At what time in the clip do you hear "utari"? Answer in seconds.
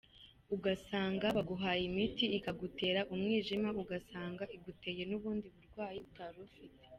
6.07-6.37